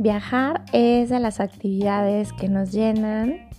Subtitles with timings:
[0.00, 3.50] Viajar es de las actividades que nos llenan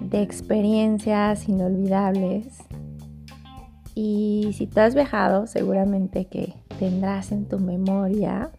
[0.00, 2.58] de experiencias inolvidables.
[3.94, 8.50] Y si tú has viajado, seguramente que tendrás en tu memoria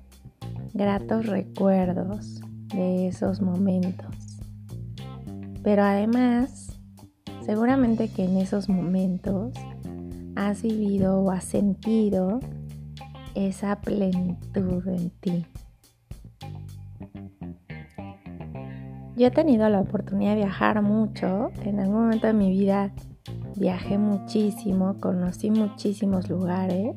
[0.75, 4.15] gratos recuerdos de esos momentos.
[5.63, 6.79] Pero además,
[7.43, 9.53] seguramente que en esos momentos
[10.37, 12.39] has vivido o has sentido
[13.33, 15.45] esa plenitud en ti.
[19.15, 21.49] Yo he tenido la oportunidad de viajar mucho.
[21.63, 22.93] En algún momento de mi vida
[23.55, 26.95] viajé muchísimo, conocí muchísimos lugares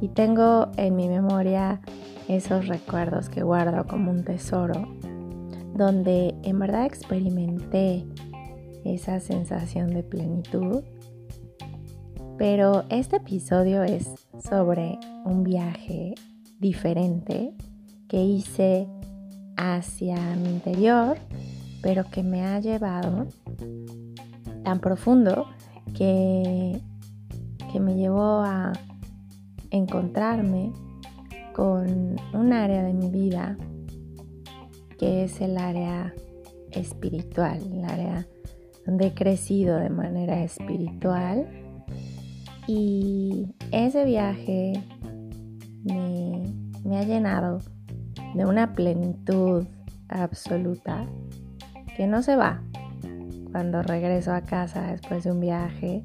[0.00, 1.80] y tengo en mi memoria
[2.28, 4.86] esos recuerdos que guardo como un tesoro,
[5.74, 8.06] donde en verdad experimenté
[8.84, 10.84] esa sensación de plenitud.
[12.40, 14.08] Pero este episodio es
[14.42, 16.14] sobre un viaje
[16.58, 17.52] diferente
[18.08, 18.88] que hice
[19.58, 21.18] hacia mi interior,
[21.82, 23.26] pero que me ha llevado
[24.64, 25.48] tan profundo
[25.94, 26.80] que,
[27.70, 28.72] que me llevó a
[29.70, 30.72] encontrarme
[31.54, 33.58] con un área de mi vida
[34.98, 36.14] que es el área
[36.70, 38.26] espiritual, el área
[38.86, 41.46] donde he crecido de manera espiritual.
[42.72, 44.74] Y ese viaje
[45.82, 47.58] me, ha llenado
[48.36, 49.66] de una plenitud
[50.08, 51.08] absoluta
[51.96, 52.62] que no se va
[53.50, 56.04] cuando regreso a casa después de un viaje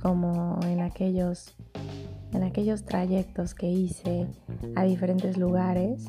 [0.00, 1.56] como en aquellos
[2.32, 4.28] en aquellos trayectos que hice
[4.76, 6.06] a diferentes lugares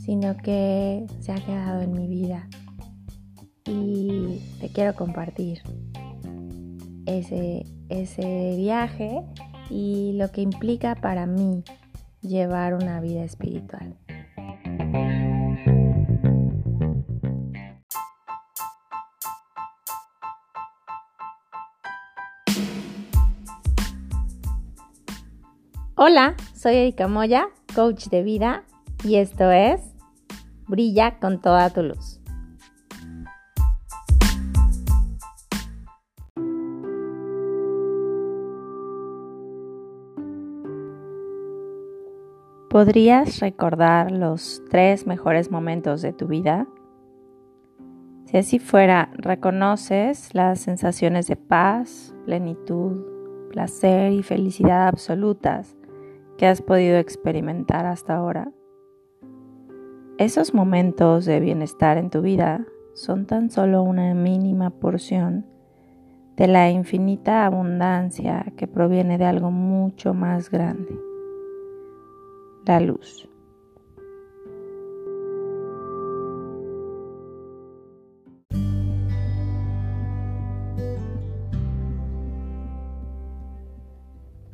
[0.00, 2.48] sino que se ha quedado en mi vida.
[3.66, 5.62] Y te quiero compartir
[7.06, 9.22] ese, ese viaje
[9.70, 11.64] y lo que implica para mí
[12.20, 13.96] llevar una vida espiritual.
[26.04, 28.64] Hola, soy Erika Moya, coach de vida,
[29.04, 29.80] y esto es
[30.66, 32.11] Brilla con toda tu luz.
[42.72, 46.66] ¿Podrías recordar los tres mejores momentos de tu vida?
[48.24, 53.04] Si así fuera, ¿reconoces las sensaciones de paz, plenitud,
[53.50, 55.76] placer y felicidad absolutas
[56.38, 58.50] que has podido experimentar hasta ahora?
[60.16, 65.44] Esos momentos de bienestar en tu vida son tan solo una mínima porción
[66.36, 71.11] de la infinita abundancia que proviene de algo mucho más grande
[72.64, 73.28] la luz.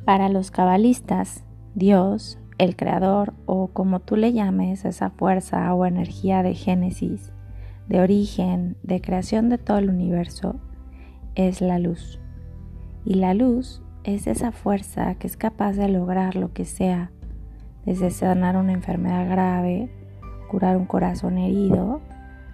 [0.05, 1.43] Para los cabalistas,
[1.75, 7.31] Dios, el creador o como tú le llames esa fuerza o energía de génesis,
[7.87, 10.59] de origen, de creación de todo el universo,
[11.35, 12.19] es la luz.
[13.05, 17.11] Y la luz es esa fuerza que es capaz de lograr lo que sea
[17.89, 19.89] desde sanar una enfermedad grave,
[20.47, 22.01] curar un corazón herido,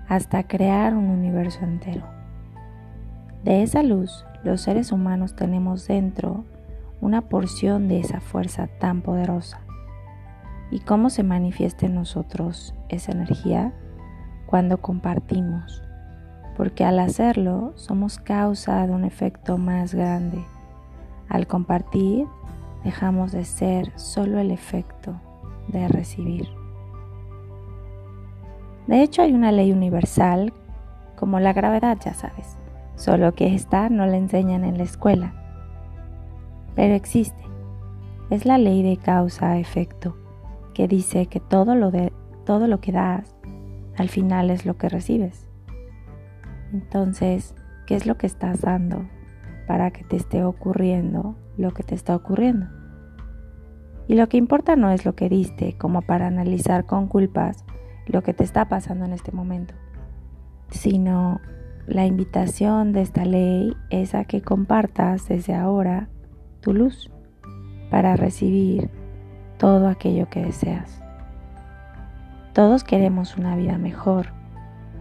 [0.07, 2.05] hasta crear un universo entero.
[3.43, 6.45] De esa luz, los seres humanos tenemos dentro
[7.01, 9.59] una porción de esa fuerza tan poderosa.
[10.71, 13.73] ¿Y cómo se manifiesta en nosotros esa energía?
[14.45, 15.83] Cuando compartimos,
[16.55, 20.41] porque al hacerlo somos causa de un efecto más grande.
[21.27, 22.25] Al compartir,
[22.85, 25.19] dejamos de ser solo el efecto
[25.75, 26.49] de recibir.
[28.87, 30.53] De hecho, hay una ley universal
[31.15, 32.57] como la gravedad, ya sabes,
[32.95, 35.33] solo que esta no la enseñan en la escuela.
[36.75, 37.43] Pero existe.
[38.29, 40.17] Es la ley de causa-efecto,
[40.73, 42.11] que dice que todo lo, de,
[42.45, 43.35] todo lo que das,
[43.97, 45.47] al final es lo que recibes.
[46.73, 47.55] Entonces,
[47.87, 49.07] ¿qué es lo que estás dando
[49.67, 52.67] para que te esté ocurriendo lo que te está ocurriendo?
[54.07, 57.65] Y lo que importa no es lo que diste, como para analizar con culpas
[58.05, 59.73] lo que te está pasando en este momento,
[60.69, 61.41] sino
[61.87, 66.09] la invitación de esta ley es a que compartas desde ahora
[66.61, 67.11] tu luz
[67.89, 68.89] para recibir
[69.57, 71.01] todo aquello que deseas.
[72.53, 74.27] Todos queremos una vida mejor.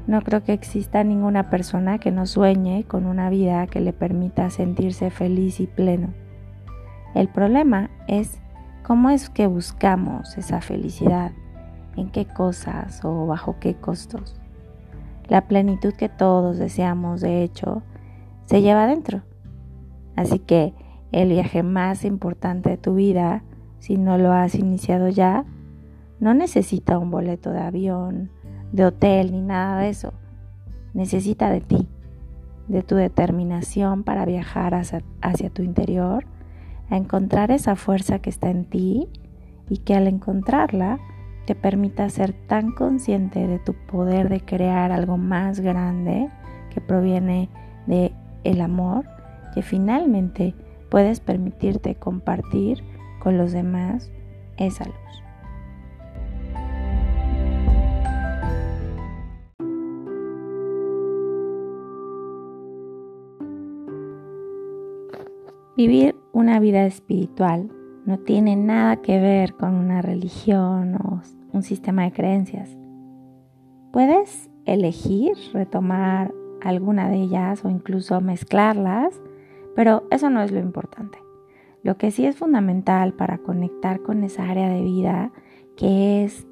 [0.07, 4.51] No creo que exista ninguna persona que no sueñe con una vida que le permita
[4.51, 6.13] sentirse feliz y pleno.
[7.15, 8.41] El problema es
[8.85, 11.33] cómo es que buscamos esa felicidad,
[11.97, 14.37] en qué cosas o bajo qué costos.
[15.27, 17.83] La plenitud que todos deseamos, de hecho,
[18.45, 19.23] se lleva adentro.
[20.17, 20.75] Así que
[21.13, 23.43] el viaje más importante de tu vida,
[23.79, 25.47] si no lo has iniciado ya,
[26.21, 28.31] no necesita un boleto de avión,
[28.73, 30.13] de hotel ni nada de eso.
[30.93, 31.89] Necesita de ti,
[32.69, 36.27] de tu determinación para viajar hacia, hacia tu interior,
[36.91, 39.09] a encontrar esa fuerza que está en ti
[39.69, 40.99] y que al encontrarla
[41.47, 46.29] te permita ser tan consciente de tu poder de crear algo más grande
[46.73, 47.49] que proviene
[47.87, 48.13] de
[48.45, 49.05] el amor
[49.55, 50.55] que finalmente
[50.91, 52.83] puedes permitirte compartir
[53.21, 54.11] con los demás
[54.57, 55.24] esa luz.
[65.77, 67.69] Vivir una vida espiritual
[68.07, 71.21] no tiene nada que ver con una religión o
[71.53, 72.77] un sistema de creencias.
[73.93, 76.33] Puedes elegir retomar
[76.63, 79.21] alguna de ellas o incluso mezclarlas,
[79.75, 81.19] pero eso no es lo importante.
[81.83, 85.33] Lo que sí es fundamental para conectar con esa área de vida,
[85.77, 86.47] que es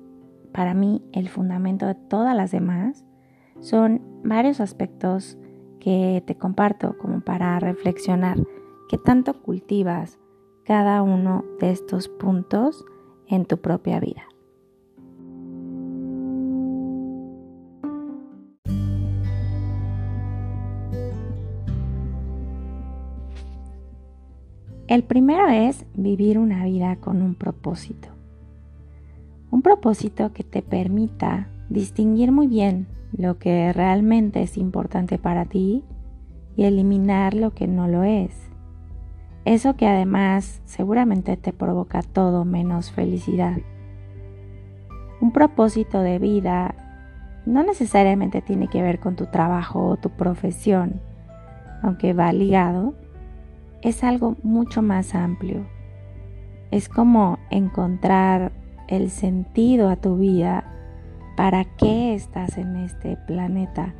[0.52, 3.04] para mí el fundamento de todas las demás,
[3.60, 5.38] son varios aspectos
[5.78, 8.38] que te comparto como para reflexionar
[8.92, 10.18] qué tanto cultivas
[10.66, 12.84] cada uno de estos puntos
[13.26, 14.24] en tu propia vida.
[24.88, 28.08] El primero es vivir una vida con un propósito.
[29.50, 32.86] Un propósito que te permita distinguir muy bien
[33.16, 35.82] lo que realmente es importante para ti
[36.56, 38.51] y eliminar lo que no lo es.
[39.44, 43.58] Eso que además seguramente te provoca todo menos felicidad.
[45.20, 46.74] Un propósito de vida
[47.44, 51.00] no necesariamente tiene que ver con tu trabajo o tu profesión,
[51.82, 52.94] aunque va ligado,
[53.82, 55.66] es algo mucho más amplio.
[56.70, 58.52] Es como encontrar
[58.86, 60.64] el sentido a tu vida,
[61.36, 63.94] para qué estás en este planeta,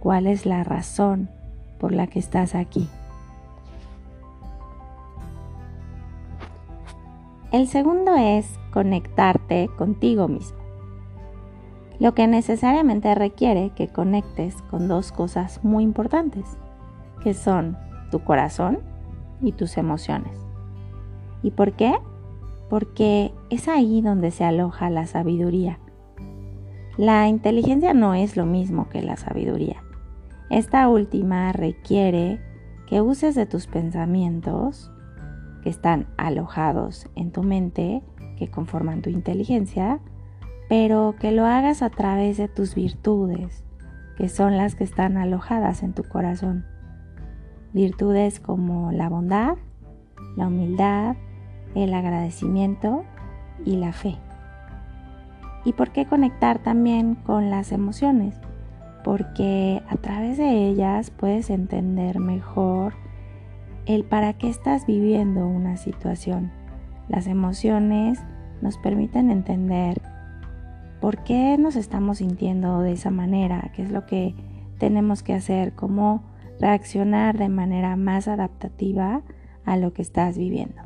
[0.00, 1.30] cuál es la razón
[1.78, 2.88] por la que estás aquí.
[7.54, 10.58] El segundo es conectarte contigo mismo,
[12.00, 16.58] lo que necesariamente requiere que conectes con dos cosas muy importantes,
[17.22, 17.78] que son
[18.10, 18.80] tu corazón
[19.40, 20.36] y tus emociones.
[21.44, 21.94] ¿Y por qué?
[22.68, 25.78] Porque es ahí donde se aloja la sabiduría.
[26.96, 29.80] La inteligencia no es lo mismo que la sabiduría.
[30.50, 32.40] Esta última requiere
[32.88, 34.90] que uses de tus pensamientos
[35.64, 38.02] que están alojados en tu mente,
[38.36, 39.98] que conforman tu inteligencia,
[40.68, 43.64] pero que lo hagas a través de tus virtudes,
[44.18, 46.66] que son las que están alojadas en tu corazón.
[47.72, 49.56] Virtudes como la bondad,
[50.36, 51.16] la humildad,
[51.74, 53.04] el agradecimiento
[53.64, 54.18] y la fe.
[55.64, 58.38] ¿Y por qué conectar también con las emociones?
[59.02, 62.73] Porque a través de ellas puedes entender mejor
[63.86, 66.52] el para qué estás viviendo una situación.
[67.08, 68.18] Las emociones
[68.62, 70.00] nos permiten entender
[71.00, 74.34] por qué nos estamos sintiendo de esa manera, qué es lo que
[74.78, 76.22] tenemos que hacer, cómo
[76.60, 79.22] reaccionar de manera más adaptativa
[79.64, 80.82] a lo que estás viviendo.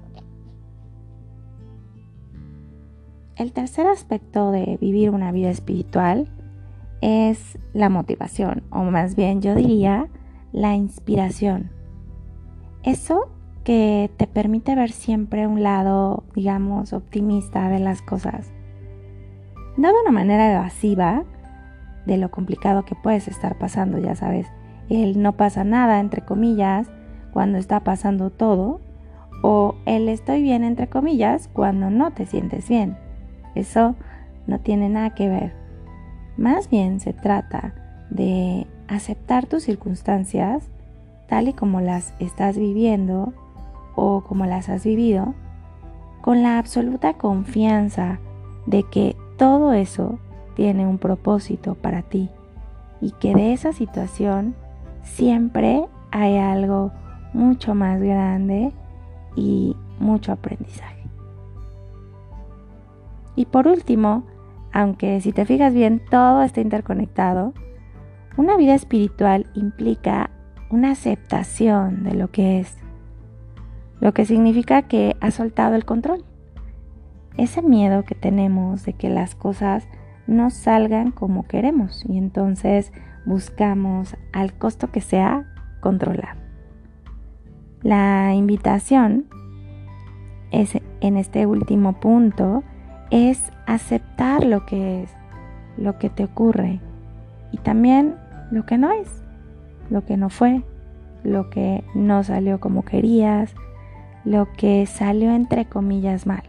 [3.36, 6.28] El tercer aspecto de vivir una vida espiritual
[7.00, 10.08] es la motivación, o más bien yo diría
[10.50, 11.77] la inspiración.
[12.82, 13.28] Eso
[13.64, 18.50] que te permite ver siempre un lado, digamos, optimista de las cosas.
[19.76, 21.24] De una manera evasiva
[22.06, 24.46] de lo complicado que puedes estar pasando, ya sabes,
[24.88, 26.90] el no pasa nada, entre comillas,
[27.32, 28.80] cuando está pasando todo,
[29.42, 32.96] o el estoy bien, entre comillas, cuando no te sientes bien.
[33.54, 33.94] Eso
[34.46, 35.52] no tiene nada que ver.
[36.36, 37.74] Más bien se trata
[38.10, 40.70] de aceptar tus circunstancias
[41.28, 43.32] tal y como las estás viviendo
[43.94, 45.34] o como las has vivido,
[46.20, 48.18] con la absoluta confianza
[48.66, 50.18] de que todo eso
[50.54, 52.30] tiene un propósito para ti
[53.00, 54.54] y que de esa situación
[55.02, 56.92] siempre hay algo
[57.32, 58.72] mucho más grande
[59.36, 61.08] y mucho aprendizaje.
[63.36, 64.24] Y por último,
[64.72, 67.52] aunque si te fijas bien todo está interconectado,
[68.36, 70.30] una vida espiritual implica
[70.70, 72.76] una aceptación de lo que es.
[74.00, 76.24] lo que significa que has soltado el control.
[77.36, 79.88] Ese miedo que tenemos de que las cosas
[80.28, 82.92] no salgan como queremos y entonces
[83.26, 86.36] buscamos al costo que sea controlar.
[87.82, 89.26] La invitación
[90.50, 92.62] es, en este último punto
[93.10, 95.10] es aceptar lo que es,
[95.76, 96.80] lo que te ocurre
[97.52, 98.16] y también
[98.50, 99.22] lo que no es,
[99.90, 100.62] lo que no fue,
[101.24, 103.54] lo que no salió como querías,
[104.24, 106.42] lo que salió entre comillas mal.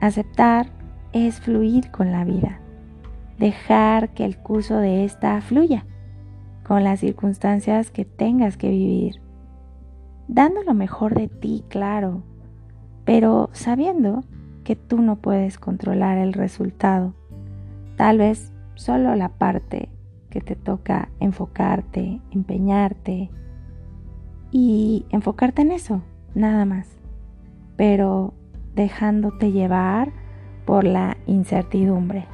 [0.00, 0.66] Aceptar
[1.12, 2.60] es fluir con la vida,
[3.38, 5.84] dejar que el curso de esta fluya
[6.66, 9.20] con las circunstancias que tengas que vivir,
[10.26, 12.22] dando lo mejor de ti, claro,
[13.04, 14.24] pero sabiendo
[14.64, 17.14] que tú no puedes controlar el resultado,
[17.96, 19.88] tal vez solo la parte
[20.36, 23.30] que te toca enfocarte, empeñarte
[24.50, 26.02] y enfocarte en eso,
[26.34, 26.86] nada más,
[27.76, 28.34] pero
[28.74, 30.12] dejándote llevar
[30.66, 32.26] por la incertidumbre.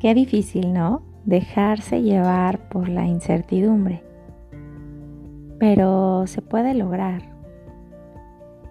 [0.00, 1.02] Qué difícil, ¿no?
[1.26, 4.02] Dejarse llevar por la incertidumbre.
[5.58, 7.20] Pero se puede lograr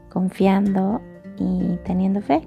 [0.09, 1.01] confiando
[1.37, 2.41] y teniendo fe.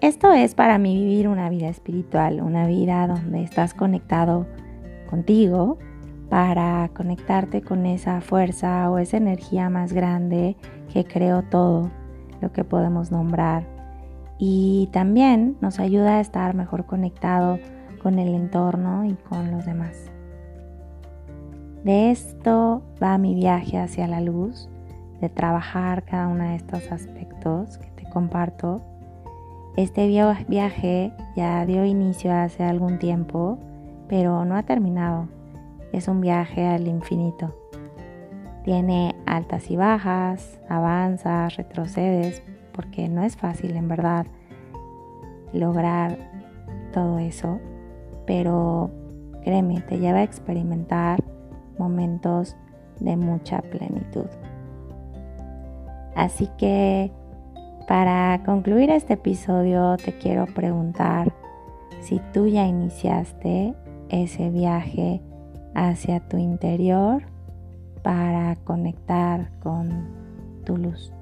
[0.00, 4.46] Esto es para mí vivir una vida espiritual, una vida donde estás conectado
[5.08, 5.78] contigo
[6.28, 10.56] para conectarte con esa fuerza o esa energía más grande
[10.92, 11.92] que creó todo
[12.40, 13.77] lo que podemos nombrar
[14.38, 17.58] y también nos ayuda a estar mejor conectado
[18.02, 20.10] con el entorno y con los demás.
[21.84, 24.68] De esto va mi viaje hacia la luz,
[25.20, 28.80] de trabajar cada uno de estos aspectos que te comparto.
[29.76, 30.06] Este
[30.48, 33.58] viaje ya dio inicio hace algún tiempo,
[34.08, 35.28] pero no ha terminado.
[35.92, 37.54] Es un viaje al infinito.
[38.64, 42.42] Tiene altas y bajas, avanzas, retrocedes,
[42.78, 44.24] porque no es fácil en verdad
[45.52, 46.16] lograr
[46.92, 47.58] todo eso,
[48.24, 48.92] pero
[49.42, 51.18] créeme, te lleva a experimentar
[51.76, 52.56] momentos
[53.00, 54.26] de mucha plenitud.
[56.14, 57.10] Así que
[57.88, 61.34] para concluir este episodio te quiero preguntar
[61.98, 63.74] si tú ya iniciaste
[64.08, 65.20] ese viaje
[65.74, 67.24] hacia tu interior
[68.04, 70.06] para conectar con
[70.64, 71.17] tu luz.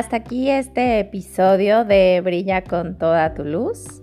[0.00, 4.02] Hasta aquí este episodio de Brilla con toda tu luz.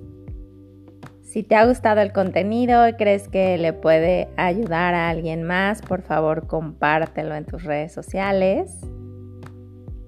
[1.24, 5.82] Si te ha gustado el contenido y crees que le puede ayudar a alguien más,
[5.82, 8.80] por favor compártelo en tus redes sociales.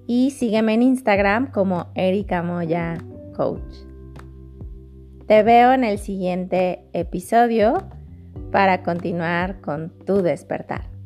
[0.06, 2.98] Y sígueme en Instagram como Erika Moya
[3.34, 3.74] Coach.
[5.26, 7.88] Te veo en el siguiente episodio
[8.52, 10.99] para continuar con tu despertar.